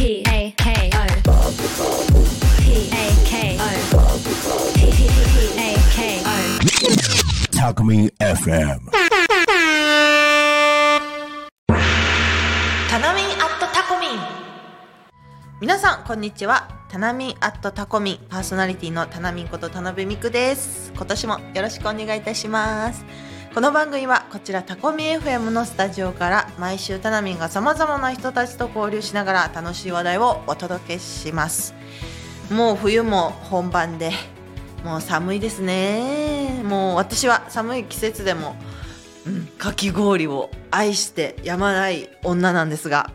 [0.00, 0.98] P A K O
[2.62, 3.68] P A K O
[4.74, 4.80] P
[5.58, 6.28] A K O
[7.52, 8.80] Talk Me FM.
[12.88, 14.10] タナミンアットタコミン
[15.60, 16.70] 皆さんこんにちは。
[16.88, 20.92] タナミンアットタコミンパーソナリティのタナミンこと田辺美久です。
[20.96, 23.04] 今年もよろしくお願いいたします。
[23.52, 31.74] この番組はこちらタコミ FM のスタジオから毎週タナミンがさまざまな人たちと交流しながら楽しい話題をお届けします。
[32.52, 34.12] もう冬も本番で
[34.84, 36.62] もう寒いですね。
[36.64, 38.54] もう私は寒い季節でも
[39.26, 43.10] うん、かき氷を愛してやまない女なんですが、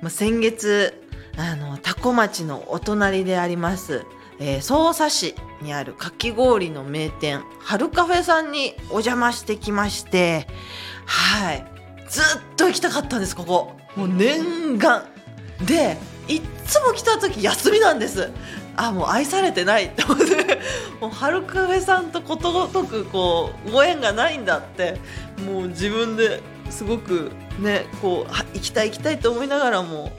[0.00, 1.02] まあ、先月
[1.36, 4.04] あの多古町のお隣であります、
[4.38, 10.46] えー、匝瑳市にあるかき氷の名店春カフェさんにお邪魔してきまして
[11.06, 11.64] はい。
[12.08, 12.24] ずっ
[12.56, 13.72] と行きたかったんですここ。
[13.96, 15.04] もう念願。
[15.64, 15.96] で
[16.28, 18.30] いっつも来た時休みなんです。
[18.76, 19.86] あもう愛されてない。
[19.86, 20.58] って思って
[21.00, 24.98] もう春カフェさんとことごとくこうご縁がないんだって。
[25.46, 30.12] もう自分ですごくねこう行きたい行きたいと思いながらも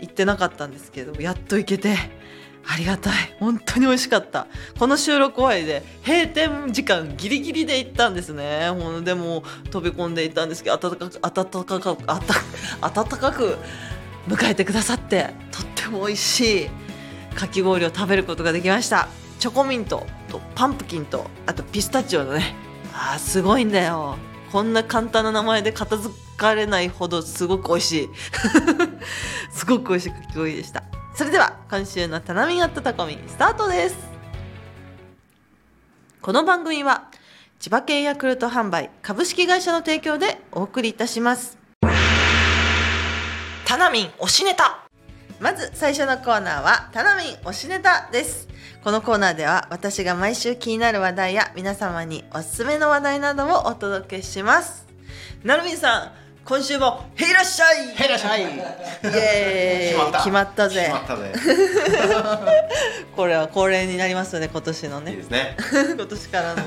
[0.00, 1.96] 行ってなかったんですけどやっと行けて。
[2.66, 3.12] ありがたい。
[3.38, 4.46] 本当に美味しかった。
[4.78, 8.70] この収録終わりで閉店時間ギリギリで行ったんですね。
[8.70, 13.58] ほんでも飛び込んでいったんですけど暖かく暖かくあた暖かく
[14.28, 16.70] 迎えてくださってとっても美味しい。
[17.34, 19.08] かき氷を食べることができました。
[19.38, 22.54] チョコミントとパンプキンとあとピスタチオのね。
[22.94, 24.16] あーすごいんだよ。
[24.52, 28.08] こんな簡単な名前で片付かれないほどすごく美味しい。
[29.50, 30.84] すごく美味しいかき氷でした。
[31.14, 33.96] それでは今週の「タナミンアットタコミン」スタートです。
[36.22, 37.10] この番組は
[37.60, 41.58] 千葉県ヤクルト販売株式会社の提供でお送りいたします。
[43.66, 44.78] タナミン推しネタ。
[45.38, 48.48] まず最初のコーナーはタナミン推しネタです。
[48.82, 54.86] このコーナーでは私が毎週気になる話題や皆様におすすめの話題などをお届けします。
[55.44, 56.12] なるみんさん
[56.44, 57.90] 今週もへいらっしゃい。
[57.94, 58.42] へいらっしゃい。
[58.42, 60.12] イエーイ。
[60.16, 60.68] 決まった。
[60.68, 60.80] ぜ。
[60.80, 61.32] 決まったぜ。
[63.14, 65.56] これは恒例になりますので今年のいいねですね。
[65.96, 66.62] 今年からの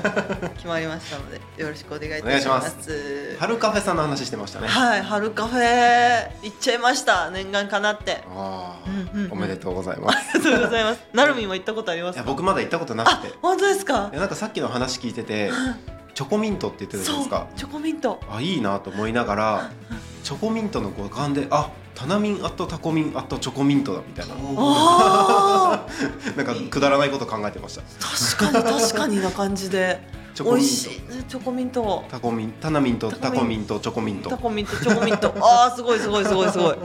[0.54, 3.36] 決まりましたのでよろしくお願いいたします。
[3.38, 4.68] 春カフェさんの話してましたね。
[4.68, 7.30] はい春カフェ行っちゃいました。
[7.30, 8.22] 念願かなって。
[8.34, 9.32] あーうんうんうん。
[9.32, 10.18] おめでとうございます。
[10.36, 11.00] ありがとうございます。
[11.12, 13.28] なるみんも行ったことありまいやすか僕まだ行ったことなくあて。
[13.28, 14.08] い本当ですか？
[14.12, 15.50] やなんかさっきの話聞いてて
[16.16, 17.46] チョコミントって言ってたじゃないですか。
[17.56, 18.18] チョコミント。
[18.30, 19.70] あいいなと思いながら
[20.24, 24.34] チョコミントの五感であタナミンアットタコミンアットチョコミントだみたいな。
[24.38, 25.86] あ
[26.34, 27.82] なんかくだらないこと考えてました。
[27.82, 30.00] ー確かに確かにな感じで。
[30.34, 30.64] チョコミント。
[30.64, 30.88] 美味しい。
[31.16, 32.04] ねチョコミント。
[32.08, 34.30] タコミンタナミンとタコミンタコミンとチョコミント。
[34.30, 35.34] タコミントチョコミント。
[35.38, 36.76] あーすごいすごいすごいすごい。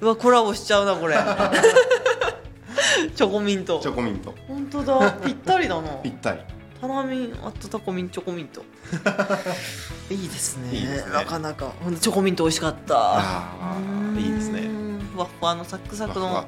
[0.00, 1.14] うわコラボしちゃうなこれ。
[3.14, 3.78] チョコミント。
[3.78, 4.34] チョコミント。
[4.48, 5.12] 本当だ。
[5.24, 5.90] ぴったりだな。
[6.02, 6.40] ぴったり
[6.80, 8.62] タナミンあとタコミンチョコミント。
[10.10, 10.74] いいですね。
[10.74, 11.12] いいですね。
[11.12, 11.72] なかなか。
[11.82, 12.94] ほんとチョコミント美味しかった。
[12.96, 14.60] あーいいですね。
[14.62, 15.10] うん。
[15.14, 16.46] ふわっふわのサックサクのふわ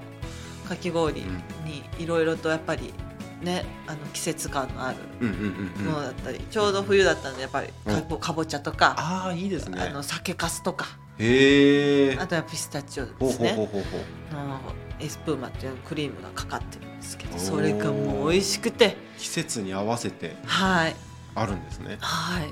[0.68, 2.94] かき氷うんにいろいろとやっぱり
[3.42, 5.84] ねあの季節感のあるうんうんうんうん。
[5.86, 9.82] ものだったり、ちょうど冬だったんでやっぱりかぼ,、かぼちゃとかああいいですね。
[9.82, 10.86] あの酒粕とか。
[11.18, 14.34] へえあとはピスタチオでほうほうすねほうほうほう。
[14.34, 14.58] の
[15.02, 18.96] エスプーマっていうクリームがかかってるんですけどそれがもう美味しくて。
[19.18, 20.96] 季節に合わせてはい。
[21.34, 21.98] あるんですね。
[22.00, 22.50] はい。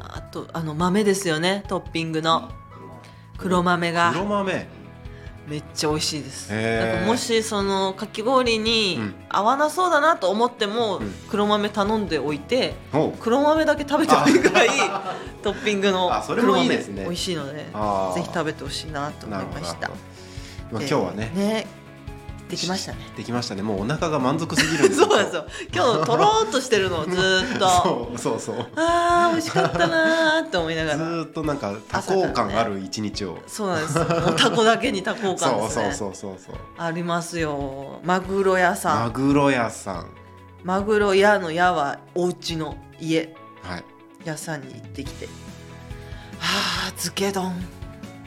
[0.00, 2.50] あとあの豆ですよねトッピングの。
[3.38, 4.10] 黒豆が。
[4.12, 4.68] 黒豆。
[5.48, 6.48] めっちゃ美味しいです。
[6.52, 6.94] へー。
[6.94, 9.14] なんかもしそのかき氷にうん。
[9.28, 11.12] 合わなそうだなと思っても、うん。
[11.30, 12.74] 黒豆頼んでおいて
[13.20, 14.68] 黒豆だけ食べてもいいぐらい
[15.42, 17.04] トッピングのあそれ黒豆もいいですね。
[17.04, 17.62] 美味しいのでぜ
[18.22, 19.90] ひ食べてほしいなと思ないました
[20.70, 21.32] 今日はね。
[21.34, 21.66] ね。
[22.48, 22.98] できましたね。
[23.16, 23.62] できましたね。
[23.62, 28.12] もうお腹が満足すぎるんですそうなんですよ今日とろーっとしてるのずーっと。
[28.18, 28.66] そうそうそう。
[28.76, 33.38] あー美味しかったなーって思いながずらーっとなんか多幸感ある一日を。
[33.48, 33.98] そうなんです。
[33.98, 35.84] もうタコだけにタコ感ですね。
[35.86, 38.00] そうそうそうそうありますよ。
[38.04, 39.00] マグロ屋さん。
[39.04, 40.06] マグロ屋さん。
[40.62, 43.34] マグロ屋の屋はお家の家。
[43.62, 43.84] はい。
[44.24, 45.26] 屋さんに行ってきて。
[46.38, 47.52] はあ漬け丼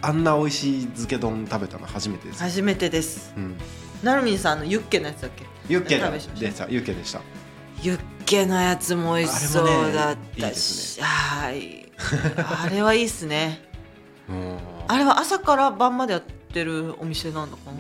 [0.02, 2.42] あんな美味しい漬け丼食べたの初めてです。
[2.42, 3.34] 初めてです。
[3.36, 3.58] うん。
[4.04, 5.46] なるみんさんのユッケのやつだっけ？
[5.68, 7.22] ユッケ食べしましたでしたユッケでした。
[7.82, 11.92] ユッケのやつも美味しそうだったし、はい。
[12.38, 13.62] あれはいいっすね。
[14.30, 14.34] う。
[14.34, 14.58] ん
[14.88, 17.78] あれは朝から晩までやってるお店なんだかな。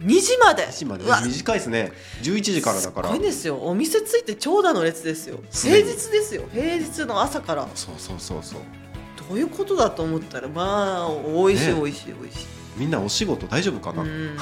[0.00, 0.64] 2時まで。
[0.64, 1.04] 2時まで？
[1.04, 1.20] うわ。
[1.20, 1.92] 短いですね。
[2.22, 3.08] 11時からだから。
[3.08, 3.58] すごいですよ。
[3.62, 5.40] お店ついて長蛇の列ですよ。
[5.52, 6.44] 平日ですよ。
[6.52, 7.68] 平日の朝から。
[7.74, 8.60] そうそうそうそう
[9.28, 11.74] どういうことだと思ったらまあ美味しいね。
[11.74, 12.46] 美味しい美味しい、
[12.76, 14.36] みんなお仕事大丈夫かな、うん。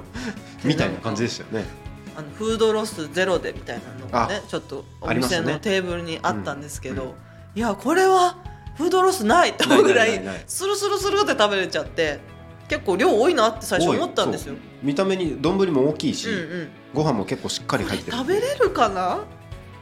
[0.64, 1.68] みたいな感じでしたよね。
[2.16, 7.14] あのフードロスゼロでみたいなのがねちょっとお店のテーブルにあったんですけど、うんうん。
[7.54, 8.36] いやこれは
[8.76, 12.20] フードロスないって思うぐらいスルスルスルって食べれちゃって
[12.68, 14.54] 結構量多いなって最初思ったんですよ。
[14.82, 16.68] 見た目に丼も大きいし、うんうん。
[16.94, 18.16] ご飯も結構しっかり入ってる。
[18.16, 19.20] 食べれるかな？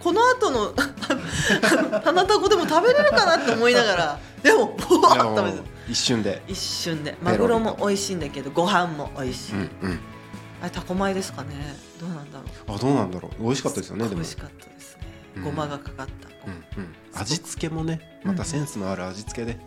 [0.02, 0.74] この後の
[2.02, 6.42] 花たこでも食べれるかなって思いながらでもボワッと食べて一瞬で。
[6.48, 10.00] 一瞬でマグロも美味しいんだけどご飯も美味しい、うんうん。
[10.62, 11.76] あれタコ米ですかね。
[12.00, 12.76] どうなんだろう。
[12.76, 13.42] あどうなんだろう。
[13.42, 14.16] 美味しかったですよねでも。
[14.16, 15.02] 美味しかったですね、
[15.36, 15.44] うん。
[15.44, 16.28] ごまがかかった、
[16.78, 19.58] うんうん、味付けもねまたセンスのある味付けで、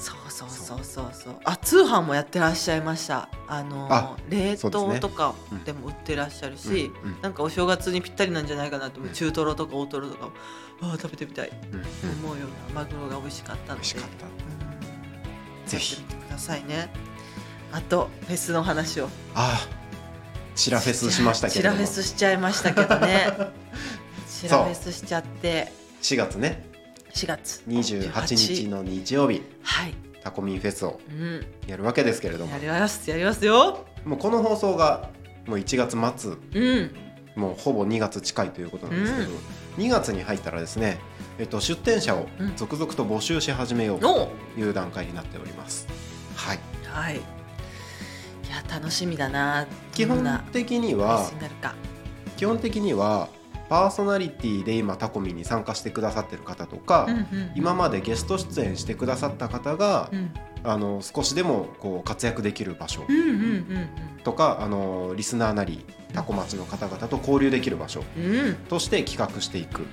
[0.00, 1.36] そうそうそうそうそう。
[1.44, 3.28] あ通販もやってらっしゃいました。
[3.46, 5.64] あのあ冷凍とかうん。
[5.64, 7.20] でも売ってらっしゃるし、うんうん。
[7.20, 9.08] なんかお正月にぴったりなんじゃないかなと思う。
[9.08, 9.14] うん。
[9.14, 10.30] 中トロとか大トロとか。
[10.82, 11.50] ああ食べてみたい。
[12.22, 14.26] 思うようなマグロが美味しかったので美味しかった。
[14.26, 14.60] うん
[15.66, 15.96] ぜひ。
[15.96, 16.88] やってくださいね
[17.72, 19.04] あとフェスの話を。
[19.34, 19.68] ああ
[20.56, 21.76] チラフェスしましたけれども。
[21.76, 23.26] チラフェスしちゃいましたけどね。
[24.28, 25.72] チラフェスしちゃって。
[26.02, 26.69] 4月ね
[27.12, 29.42] 4月28日の日曜日。
[29.62, 32.52] はい、タコミンフェスをうん、やるわけですけれども。
[32.52, 33.86] やりますやりますよ。
[34.04, 35.10] もうこの放送が
[35.46, 36.32] もう1月末。
[36.54, 36.90] うん。
[37.36, 39.28] もうほぼ2月近いということなんですけど、
[39.78, 40.98] 2月に入ったらですね、
[41.38, 42.56] えっと、出店者をうん。
[42.56, 45.86] 続々と募集し始めようおという段階になっております。
[46.36, 47.16] はい、はい。
[47.16, 47.18] い
[48.50, 49.66] や楽しみだな。
[49.92, 51.30] 基本的には。
[52.36, 53.28] 基本的には
[53.70, 60.30] パーソナリティで今タコミンに参加してくださってる方とか、うんうん今までゲスト出演してくださった方が、うん
[60.62, 63.88] あの少しでもこう活躍できる場所うんうんうん
[64.24, 68.24] とか、あのリスナーなりタコ町の方々と交流できる場所うん。
[68.24, 68.54] うん。
[68.68, 69.86] として企画していく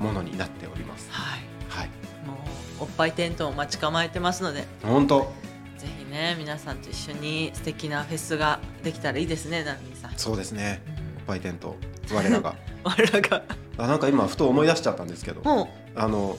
[0.00, 1.08] ものになっております。
[1.12, 1.40] はい。
[1.68, 1.88] はい、
[2.26, 2.34] も
[2.80, 5.32] うおっぱいテントを待ち構えてますので、本当
[5.78, 10.12] ぜひね皆さんと一緒に素敵なフェスができたらいいですね、なるみさん。
[10.16, 10.82] そうですね。
[10.88, 11.74] うんおっぱいテント
[12.12, 12.54] 我らが
[12.88, 13.42] 我らが
[13.78, 16.36] あなんか今ふと思い出しちゃったんですけどもあの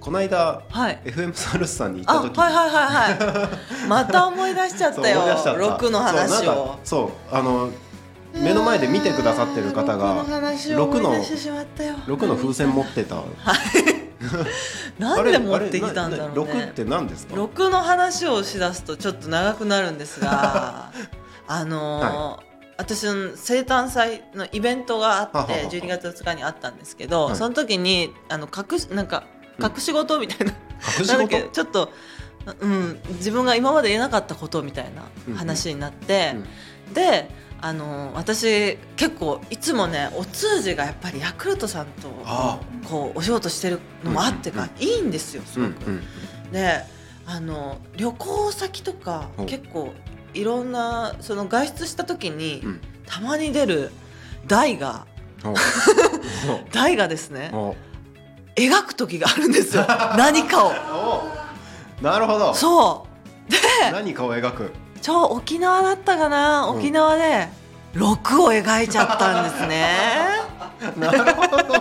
[0.00, 1.00] この間うはい。
[1.04, 2.86] FM サルスさんに行あ、った時はいはいはい
[3.18, 3.48] は
[3.84, 3.88] い。
[3.88, 5.60] また思い出しちゃったよ思い出しちゃった。
[5.60, 6.78] 六の話をか。
[6.84, 7.70] そうあの
[8.34, 11.94] 目の前で見てくださってる方が六の話を思い出してしまったよ。
[12.06, 13.16] 6の風船持ってた
[14.98, 16.52] なんで持ってきたんだろうね。
[16.52, 20.90] 6って何ですか？6の話をしだすとちょっと長くなるんですが
[21.48, 22.45] あのー
[22.78, 25.70] 私の生誕祭のイベントがあってははは。
[25.70, 27.36] 12月2日にあったんですけど、はい。
[27.36, 29.24] その時にあの隠しなんか
[29.58, 29.64] うん。
[29.64, 30.52] 隠し事みたいな、
[30.98, 31.90] 隠しなんだちょっと、
[32.60, 36.34] うん、自分が今まで言えなかったことみたいな話になって、
[36.92, 37.28] で
[37.60, 45.90] あのー私結構いつもねお通じがやっぱりヤクルトさんとあこうお仕事してるのもあってか、いいんですよすうんごく。
[45.90, 46.02] うん。
[46.52, 46.82] で
[47.26, 49.92] あの旅行先とかお結構
[50.36, 52.80] いろんなその外出した時に、うん。
[53.06, 53.92] たまに出る
[54.46, 55.06] 台が
[55.44, 55.54] お。
[56.72, 57.50] 台がですね
[58.56, 59.84] 描く時があるんですよ。
[60.18, 60.72] 何かを。
[62.00, 62.02] お。
[62.02, 62.52] なるほど。
[62.54, 63.06] そ
[63.48, 63.50] う。
[63.50, 63.58] で
[63.92, 64.72] 何かを描く？
[65.00, 66.66] ち沖縄だったかな？
[66.66, 66.78] うん。
[66.78, 67.48] 沖縄で
[67.94, 69.88] 6を描いちゃったんですね。
[70.98, 71.74] なるほど。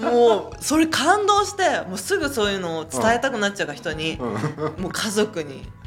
[0.00, 4.82] でもうそれ感動してもうすぐそういうのを伝えたくなっちゃうから人に、うん。
[4.82, 5.66] もう家族に「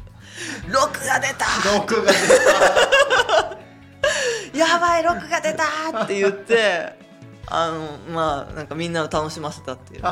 [0.66, 1.44] 6が出た!」
[1.80, 2.18] 6が出
[4.58, 5.64] やばい6が出た。
[6.04, 6.98] って言って
[7.46, 10.02] あのまあなんかみんなを楽しませたっていう。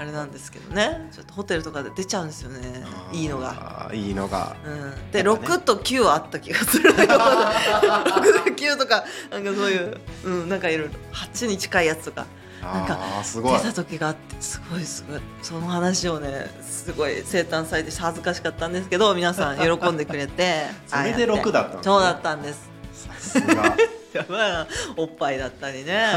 [0.00, 1.10] あれなんですけどね。
[1.12, 2.82] ちょっとホテルとかで出ちゃうんですよね。
[3.10, 3.90] たいいのが。
[3.92, 4.56] いいのが。
[4.64, 6.92] うん、で、ね6と9はあった気がする。
[6.96, 10.94] 6と9とかなんかそういう、うん、なんかいろいろ。
[11.12, 12.24] 8に近いやつとか
[12.62, 21.42] なんか出た時があってすごいすごいその話をねすごい生誕祭で恥ずかしかったんですけど皆さん喜んでくれて それでああやって。
[21.48, 22.70] 6だったねそうだったんです。
[22.92, 23.76] さすが。
[24.96, 26.08] おっぱいだったりね。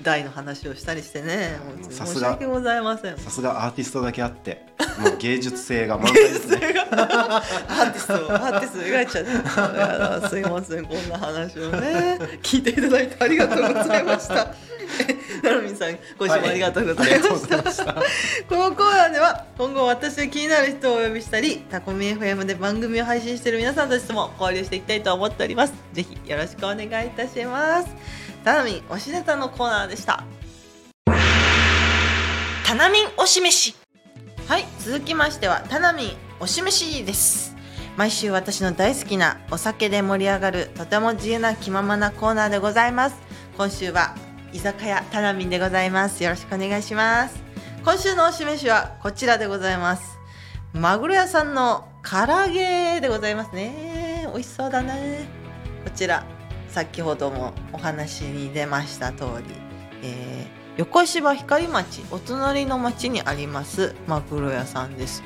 [0.00, 2.14] 大の話をしたりしてねもうさすが。
[2.14, 3.18] 申し訳ございません。
[3.18, 4.64] さすがアーティストだけあって
[4.98, 6.58] もう芸術性が 満載ですね。
[6.90, 14.54] アーティストアーティスト描いちゃってすいませんこんな話をね聞いていただいてありがとうございました
[15.42, 17.72] なるみんさんご視聴ありがとうございました,、はい。
[17.72, 18.00] したこ
[18.56, 25.74] のコーナーでは今後私が気になる人をお呼びしたりタコミ FM で番組を配信している皆さんたちとも交流していきたいと思っております。
[25.92, 27.88] ぜひよろしくお願いいたします。
[28.44, 30.24] タナミン推しネタのコーナーでした
[32.66, 33.74] タナミン推し飯。
[34.46, 37.54] はい続きましてはタナミン推し飯です。
[37.96, 43.16] 毎週私の大好きなお酒で盛り上がるとても自由な気ままなコーナーでございます。
[43.56, 44.14] 今週は
[44.52, 46.24] 居酒屋タナミンでございます。
[46.24, 47.42] よろしくお願いします。
[47.84, 50.18] 今週の推しはこちらでございます。
[50.72, 54.26] マグロ屋さんの唐揚げでございますね。
[54.32, 55.26] 美味しそうだね。
[55.84, 56.24] こちら
[56.68, 59.54] 先ほどもお話に出ました通り、
[60.02, 65.24] えー横芝光町お隣の町にありますマグロ屋さんです。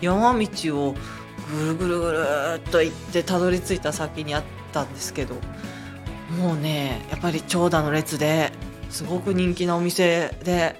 [0.00, 0.46] 山道
[0.78, 0.94] を
[1.50, 2.24] ぐるぐるぐる
[2.56, 5.34] っと行ってたどり着いた先にあったんですけど
[6.38, 8.52] もうねやっぱり長蛇の列で
[8.90, 10.76] すごく人気なお店で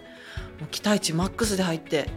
[0.61, 2.09] もう期待値マックスで入って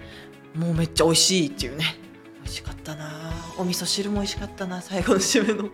[0.56, 1.96] もうめっちゃ美味しいっていうね。
[2.44, 3.34] 美味しかったな。
[3.58, 4.82] お味噌汁も美味しかったな。
[4.82, 5.70] 最後の締めの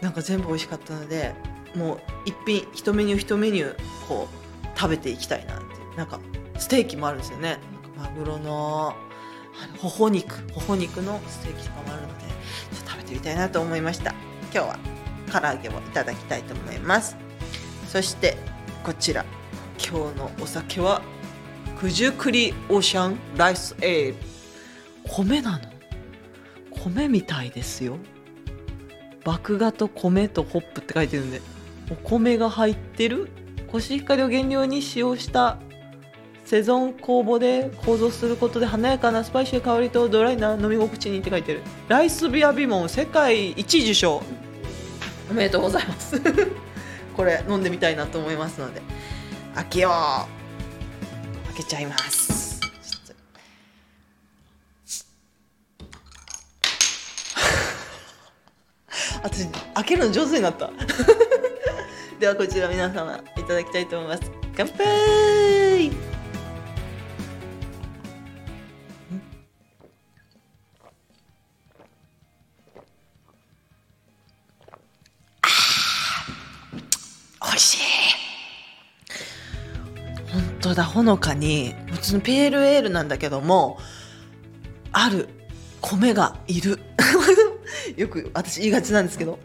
[0.00, 1.34] なんか全部美味しかったので
[1.74, 4.28] もう一品一メニュー一メニューこ
[4.62, 5.64] う食べていきたいなって
[5.96, 6.20] なんか
[6.58, 7.58] ステーキもあるんですよね。
[7.96, 8.94] なんかマグロの
[9.62, 14.14] あのほほ肉ほほ肉のステーキとかもあるのでちょっと食べてみたいなと思いました。
[14.52, 15.01] 今日は。
[15.32, 17.16] 唐揚げをいただきたいと思います。
[17.88, 18.36] そして
[18.84, 19.24] こちら。
[19.78, 21.02] 今日のお酒は
[21.80, 24.16] 九十九里オーシャンライスエール。
[25.08, 25.64] 米なの？
[26.70, 27.96] 米みたいですよ。
[29.24, 31.40] 麦芽と米とホップって書いてるんで
[31.90, 33.28] お米が入ってる？
[33.70, 35.58] コシヒカリを原料に使用した
[36.44, 41.62] セゾン酵母で構造することで華やかなスパイシーな香りとドライな飲み心地にって書いてる。
[41.88, 44.22] ライスビア部門世界一受賞。
[45.32, 46.20] おめでとうございます。
[47.16, 48.82] これ飲んでみたいなと思いますので。
[49.54, 51.46] 開けよう。
[51.46, 52.60] 開けちゃいます。
[52.60, 52.68] ちょ
[53.00, 53.16] っ
[59.22, 60.70] と私開けるの上手になった。
[62.20, 64.30] ではこちら皆様いただきたいと思います。
[64.54, 66.11] 乾杯
[80.62, 83.78] 本当だほのかに普通のペールエールなんだけども
[84.92, 85.28] ある
[85.80, 86.78] 米がいる。
[87.96, 89.40] よく私言いがちなんですけど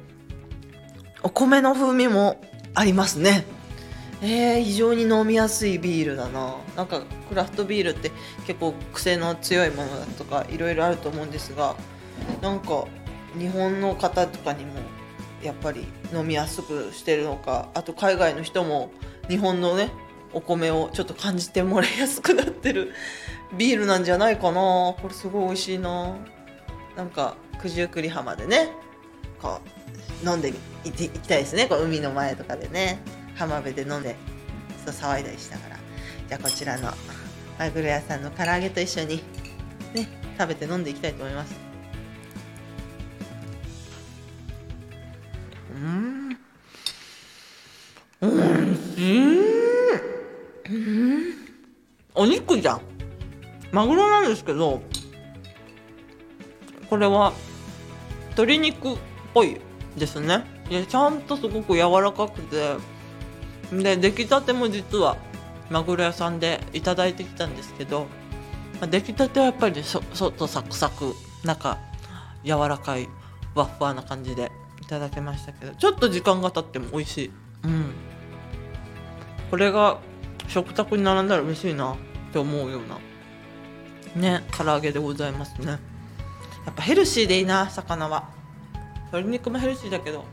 [1.24, 2.40] お米の風味も
[2.76, 3.46] ありますね。
[4.22, 6.58] えー、非常に飲みやすいビールだな。
[6.76, 8.12] なんかクラフトビールって
[8.46, 11.76] 結構癖の強いものだとかいろいろあると思うんですが
[12.44, 12.86] なんか
[13.40, 14.74] 日本の方とかにも
[15.42, 18.92] やっぱり飲みやすくしてるのかあと海外の人も
[19.28, 19.90] 日本のね
[20.34, 22.94] お米をちょっと感じてもらいやすくなってる
[23.58, 24.54] ビールなんじゃないかな。
[24.54, 26.16] これすごい美味しいな。
[26.96, 28.70] なんか九十九里浜でね。
[29.42, 29.62] こ
[30.24, 30.50] う飲んで
[30.84, 31.68] いきたいですね。
[31.68, 33.00] こう海の前とかでね。
[33.36, 34.16] 浜辺で飲んで
[34.86, 35.78] そう騒いだりしながら。
[36.28, 36.92] じゃあこちらの
[37.58, 39.24] マグロ屋さんの唐揚げと一緒に
[39.94, 40.08] ね
[40.38, 41.56] 食べて飲んでいきたいと思います。
[45.76, 46.38] うん。
[48.22, 48.32] うん。
[48.32, 49.57] うん。
[52.14, 52.82] お肉じゃん。
[53.72, 54.82] マグロなんですけど
[56.90, 57.34] これは
[58.30, 58.98] 鶏肉っ
[59.34, 59.58] ぽい
[59.98, 60.46] ですね。
[60.70, 62.76] でちゃんとすごく柔らかくて
[63.72, 65.18] で出来たても実は
[65.70, 68.08] マグロ屋さんでいただいてきたんですけど、
[68.80, 71.78] まあ出来たてはやっぱり外サクサク中
[72.44, 73.10] 柔らかい
[73.54, 77.32] ふわふわな感じでいただけましたけどちょっと時間が経っても美味しい。
[77.64, 77.92] うん。
[79.52, 80.00] これが
[80.48, 81.98] 食卓に並んだら嬉しいなっ
[82.32, 82.98] て思うような
[84.22, 85.68] ね唐揚げでございますね。
[85.68, 88.30] やっぱヘルシーでいいな魚は。
[89.12, 90.26] 鶏肉もヘルシーだけど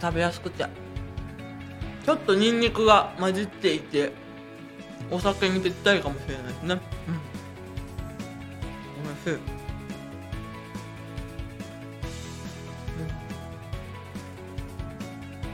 [0.00, 0.66] 食べやすくて。
[2.04, 4.12] ちょっとニンニクが混じっていて
[5.10, 6.74] お酒にぴったりかもしれないですね。
[6.74, 6.80] うん。
[9.04, 9.38] 美味しい。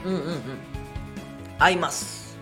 [0.06, 0.12] うん。
[0.12, 0.73] うんうんうん。
[1.58, 2.38] 合います。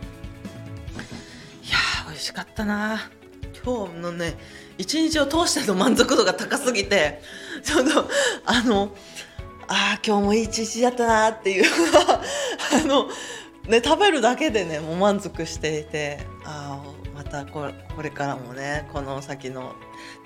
[1.62, 3.11] いやー美味しかったな。
[3.64, 4.37] 今日のね
[4.78, 7.21] 一日を通しての満足度が高すぎて
[7.62, 8.09] ちょっと
[8.45, 8.95] あの
[9.69, 11.64] あー今日もいい一日だったなっていう。
[12.75, 13.09] あの
[13.69, 19.75] ね食べるだけでねもう満足していてあーまたこれこれからもねこの先の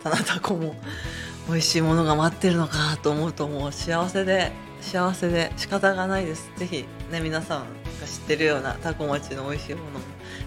[0.03, 0.75] 棚田子も
[1.49, 6.51] 美味しいものが待ってるのかと思うともう幸せで幸せで仕方がないです。
[6.57, 7.67] ぜひね皆さん
[8.01, 10.01] が知ってるようなタコ町の美味しいものも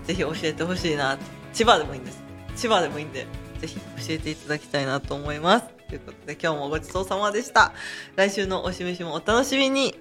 [0.05, 1.17] ぜひ教えてほしいな
[1.53, 2.21] 千葉でもいいんです。
[2.55, 3.25] 千葉でもいいんで
[3.59, 5.65] ぜひ教えていただきたいなと思います。
[5.87, 7.73] ということで今日もごちそうさまでした。
[8.15, 9.97] 来週のおしめしもお楽しみに。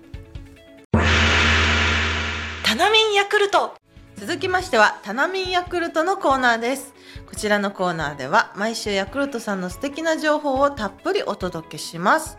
[2.62, 3.74] タナミンヤクルト。
[4.16, 6.92] 続きましてはタナミンヤクルトのコーナーです。
[7.26, 12.36] こちらのコーナーでは毎週ヤクルトさんの素敵な情報をたっぷりお届けします。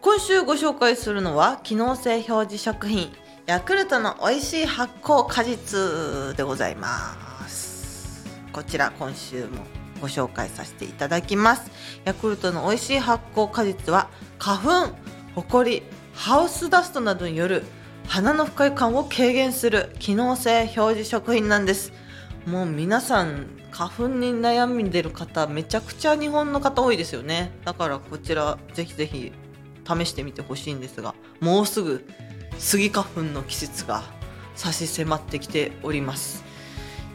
[0.00, 3.10] 今週ご紹介するのは機能性表示食品。
[3.46, 8.24] ヤクルトの美味しい発酵果実でございます。
[8.54, 9.66] こちら今週も
[10.00, 11.70] ご紹介させていただきます。
[12.06, 14.08] ヤクルトの美味しい発酵果実は
[14.38, 14.96] 花粉
[15.34, 15.82] ほこり
[16.14, 17.64] ハウスダストなどによる
[18.08, 21.92] 鼻の不快感を軽減する機能性表示食品なんです。
[22.46, 27.52] もう皆さん花粉に悩んでる方めちゃくちゃ日本の方多いですよね。
[27.66, 29.32] だからこちらぜひぜひ
[29.86, 32.06] 試してみてほしいんですがもうすぐ
[32.58, 34.02] スギ花粉の季節が
[34.54, 36.44] 差し迫ってきております。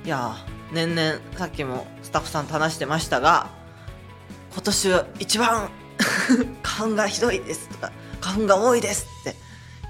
[0.05, 3.49] いやー年々さっきもスタッフさんと話してましたが
[4.53, 5.69] 今年は一番
[6.63, 7.91] 花粉がひどいですとか
[8.21, 9.35] 花粉が多いですって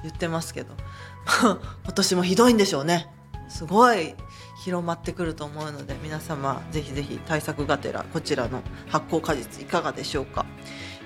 [0.03, 0.73] 言ってますけど
[1.83, 3.07] 今年もひどいんでしょうね。
[3.49, 4.15] すごい
[4.63, 10.45] 広まってくると思うので皆様ぜひぜひ対策がてらこちらの発酵果実いかがでしょうか、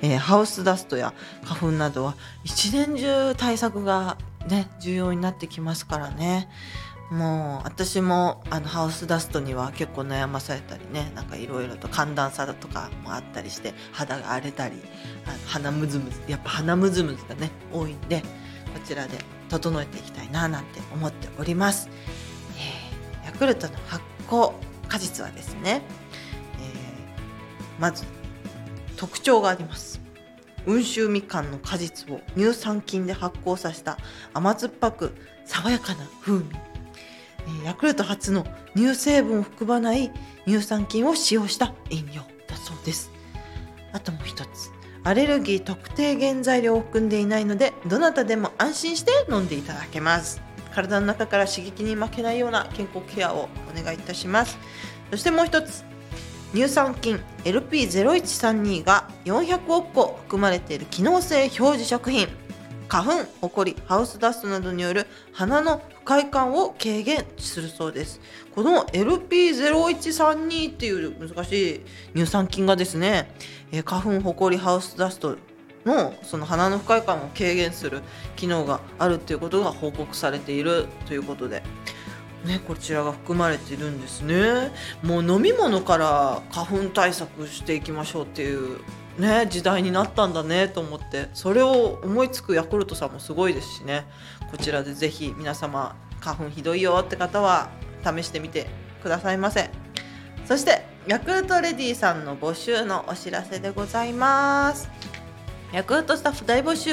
[0.03, 4.17] えーハウスダストや花粉などは一年中対策が
[4.47, 6.49] ね重要になってきますからね
[7.09, 14.75] もう私もあのハウスダストには結構悩まされたりねなんかいろいろと寒暖差だとかもあったりして肌が荒れたり
[15.25, 18.25] あの鼻ムズムズやっぱ鼻ムズムズがね多いんでこ
[18.85, 19.17] ちらで
[19.49, 21.89] 整えていきたいななんて思っております。
[22.57, 24.51] えーヤクルトの発酵
[24.89, 25.81] 果実はですね、
[26.59, 28.03] えーまず
[29.03, 29.99] 特徴があります。
[30.65, 33.97] 温州みかんの果実を乳酸菌で発酵させた
[34.33, 36.45] 甘酸っぱく爽やかな風味。
[37.65, 40.09] ヤクルト初の乳成分を含まない
[40.47, 43.11] 乳酸菌を使用した飲料だそうです。
[43.91, 44.71] あともう一つ。
[45.03, 50.41] アレルギー特定原材料を含んでいないのでどなたでも安心して飲んでいただけます。
[50.73, 54.57] 体の中から刺激に負けないような健康ケアをお願いいたします。
[55.11, 55.83] そしてもう一つ。
[56.53, 62.27] 乳酸菌 LP0132 が400億個含まれている機能性表示食品
[62.87, 68.21] 花粉、ほこり、ハウスダストなどによる鼻の不快感を軽減するそうです。
[68.53, 71.81] この LP0132 っていう難しい
[72.13, 73.33] 乳酸菌がですね、
[73.83, 75.37] 花粉、ほこり、ハウスダスト
[75.85, 78.03] のその鼻の不快感を軽減する
[78.35, 81.63] 機能があるということが報告されているということで。
[82.45, 84.71] ね、こちらが含まれてるんですね。
[85.01, 88.79] もう飲み物から花粉対策していきましょうっていう
[89.17, 91.29] ね時代になったんだねと思って。
[91.33, 94.05] それを思いつくヤクルトさんもすごいですしね。
[94.51, 97.69] こちらでぜひ皆様花粉ひどいよって方は
[98.03, 98.67] 試してみて
[99.01, 99.69] くださいませ。
[100.45, 104.89] そしてヤクルトレディさんの募集のお知らせでございます。
[105.71, 106.91] ヤクルトスタッフ大募集、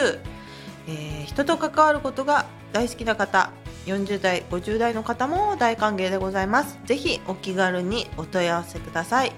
[0.87, 3.51] えー人と関わることが大好きな方
[3.91, 6.79] 40代50代の方も大歓迎でございます。
[6.85, 9.33] ぜひお気軽にお問い合わせください。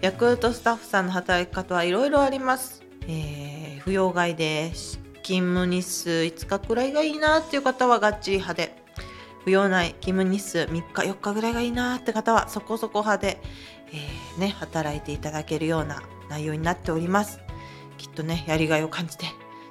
[0.00, 4.70] ヤクルトスタッフさんの働き方はいろいろあります、えー、扶養外で
[5.22, 8.80] 勤務日数5日くらいがいいなっていう方はがっちり派で。
[9.44, 13.40] 扶養内勤務日数3日4日ぐらいがいいなって方はそこそこ派で、
[13.90, 17.40] えーね、働いていただけるような内容になっております。
[17.96, 19.26] きっとねやりがいを感じて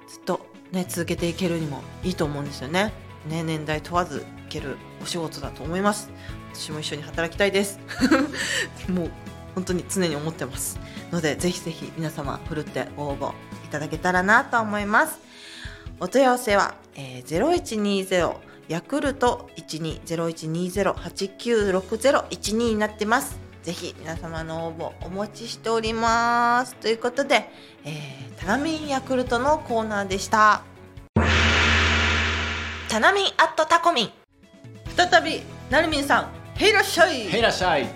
[0.08, 2.92] ずっとね続けていけるにもいいと思うんですよね。
[3.28, 6.10] ね年代問わずいけるお仕事だと思います。
[6.54, 7.80] 私も一緒に働きたいです。
[8.90, 9.12] もう
[9.56, 10.80] 本当に常に思ってます。
[11.12, 13.34] のでぜひぜひ皆様ふるってご応募
[13.66, 15.20] いただけたらなと思います。
[16.00, 18.36] お問い合わせは、えー、0120
[18.70, 23.50] ヤクルト120120896012になってます。
[23.64, 26.76] ぜひ皆様の応募お待ちしております。
[26.76, 27.50] ということで、
[27.84, 30.64] えー、タナミンヤクルトのコーナーでした。
[32.89, 34.10] タナミンアットタコミン
[34.97, 37.88] 再びなるみんさんへいらっしゃいへいらっしゃい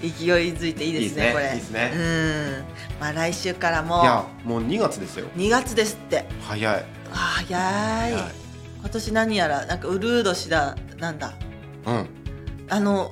[0.00, 1.44] 勢いづいていいですねいいですねこれ。
[1.46, 1.92] いいですね。
[1.94, 2.64] うん。
[3.00, 4.02] まあ来週からも。
[4.02, 5.26] いやもう2月ですよ。
[5.36, 6.24] 2月ですって。
[6.40, 6.84] 早い。
[7.12, 8.12] あ早い。
[8.12, 8.22] 早い。
[8.80, 11.34] 今年何やらなんかウルー年だなんだ。
[11.86, 12.08] うん。
[12.68, 13.10] あの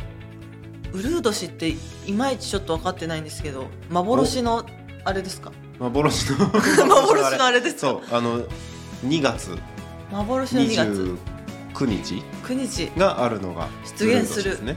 [0.93, 1.77] ウルー年ってい
[2.13, 4.65] まいちちょっと分かってないんですけど幻の
[5.05, 5.53] あれですか？
[5.79, 6.39] 幻の。
[6.89, 7.81] 幻のあれですか？
[7.81, 8.45] そうあの
[9.05, 9.57] 2月
[10.11, 11.19] 幻の2月。
[11.75, 12.93] 29日9日。
[12.99, 14.63] があるのが出現する。
[14.65, 14.77] ね。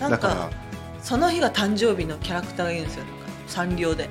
[0.00, 0.50] なんか
[1.02, 3.04] その日が誕生日のキャラクターがいるんですよ。
[3.46, 4.08] サンリオで。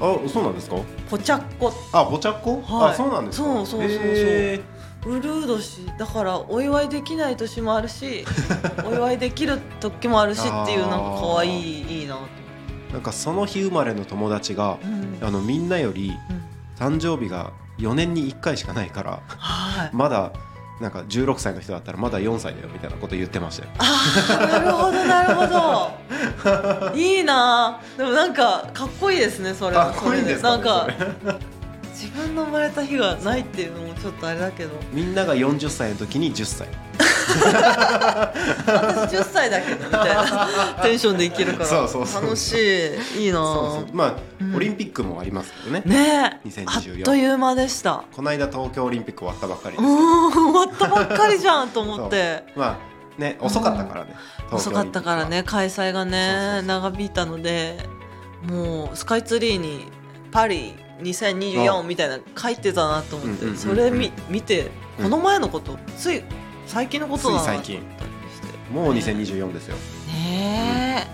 [0.00, 0.76] あそうなんですか？
[1.10, 1.72] ポチャッコ。
[1.92, 2.90] あぼちゃっこ、はい。
[2.92, 3.44] あそうなんですか？
[3.44, 3.98] そうそうそうそう。
[3.98, 4.60] へ
[5.06, 8.24] ウルー年だからお祝いできない年もあるし
[8.84, 11.48] お祝いできる時もあるしっていうなんか可愛
[11.80, 12.18] いいいな
[12.92, 15.26] なんかその日生まれの友達がうん。
[15.26, 16.40] あのみんなよりうん。
[16.78, 19.90] 誕生日が4年に1回しかないからはい。
[19.92, 20.32] まだ
[20.80, 23.70] なんか16歳の人だったらまだ4歳だよみたいなこと言ってましたよ。
[23.78, 25.46] ああなるほどなるほ
[26.92, 26.96] ど。
[26.96, 27.80] いいな。
[27.98, 29.76] でもなんかかっこいいですねそれ。
[29.76, 31.38] はかっこいいんですか、ね、それなんか
[31.92, 34.70] 自分の生まれた日がないっていうのもちょっとあれだけど。
[34.90, 36.68] みんなが40歳の時に10歳
[38.66, 40.48] 私10歳だけどみたいな。
[40.82, 41.66] テンションでいけるから。
[41.66, 42.22] そうそうそう。
[42.22, 42.54] 楽し
[43.16, 43.38] いいいな。
[43.38, 44.56] そうそうまあ、うん。
[44.56, 45.82] オリンピックもありますけどね。
[45.84, 46.40] ね。
[46.44, 48.04] え2024あっという間でした。
[48.12, 52.44] この間東京オリンピック終わったばっかりうです終わったばっかりじゃんと思って。
[52.56, 52.78] ま
[53.18, 54.16] あね遅かったからね、
[54.46, 56.62] 東遅かったからね開催がそうねそう。
[56.62, 57.78] 長引いたので
[58.42, 59.86] もうスカイツリーに
[60.32, 65.04] パリ2024みたいなの書いてたなと思って、うんうんうんうんそれ見見てうん。
[65.04, 66.22] この前のこと、つい
[66.70, 67.82] 最近のことだなつい最近。
[68.72, 69.74] もう2024ですよ、
[70.06, 71.04] ね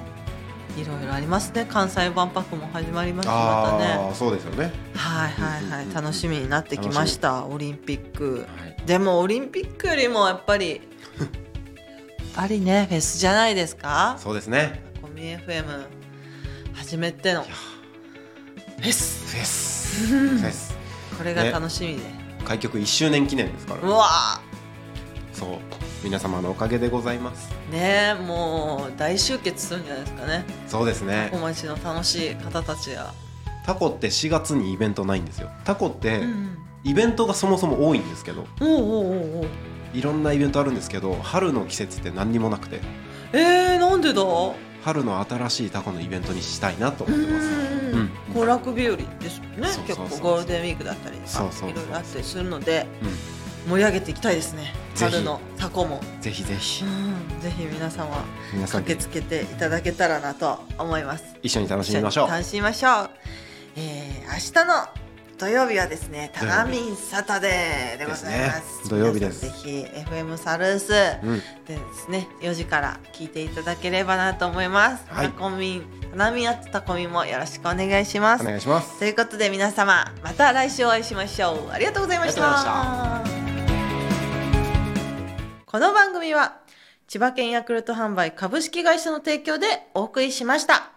[0.76, 0.80] え。
[0.80, 1.66] いろいろありますね。
[1.66, 3.26] 関西万博も始まります。
[3.26, 4.14] しまたね。
[4.14, 5.94] そうですよね、はいはいはい。
[5.94, 8.46] 楽しみになってきましたオリンピック。
[8.58, 10.80] はい、でもオリンピックよりもやっぱり やっ
[12.34, 14.18] ぱりねフェスじゃないですか？
[14.18, 14.82] そうですね。
[15.00, 15.86] コミ FM
[16.74, 19.34] 初めてのフェス。
[19.34, 20.06] フェス。
[20.06, 20.76] フェス。
[21.16, 22.02] これが楽しみで、
[22.44, 23.80] 開局1周年記念ですから。
[23.80, 24.42] うわ
[25.36, 25.48] そう。
[26.02, 27.50] 皆様のおかげでございます。
[27.70, 30.44] ーねえもう大集結するんじゃないですかね。
[30.66, 31.28] そうですね。
[31.32, 33.12] 小町の楽しい方たちが、
[33.64, 35.50] タコって4月にイベントないんですよ。
[35.64, 38.46] タコってうんイベントがそもそも多いんですけど。
[38.60, 39.46] うん、おうおうおうおう。
[39.92, 42.80] いろんなイベントあるんですけど春の季節って何にもなくて。
[43.32, 44.22] えー、なんでだ？
[44.84, 47.46] 春の新しいタコのイベントにしたいなとう思ってます。
[47.96, 52.86] ん行楽日和ですもんね結構ゴールデンウィークだったりとかそうそういろいろあったりするので。
[53.02, 53.35] う
[53.68, 54.72] 盛り上げていきたいですね。
[54.98, 56.84] 春のタコも、ん、ぜひぜひ。
[56.84, 61.36] うん、ぜひ皆様皆さん駆けつけていただけたらなと思います。
[61.42, 62.28] 一緒に楽しみましょう。
[62.28, 63.10] 楽しみましょう、
[63.76, 65.06] えー、明日の
[65.38, 68.88] 土曜日はですねタナミンサタデーでございます。
[68.88, 69.42] 土曜日です。
[69.42, 71.38] ぜひ FM サルースうん。
[71.66, 75.26] でですね4時から聞いていただければなと思います、はい。
[75.26, 78.98] タコミンタナミンアットタコミンもよろしくお願いしまおす願いします。
[78.98, 81.70] ということで皆様また来週お会いしましょう。
[81.70, 83.35] ありがとうございました
[85.76, 86.56] この番組は
[87.06, 90.92] 千葉県ヤクルト販売株式会社の提供でお送りしました。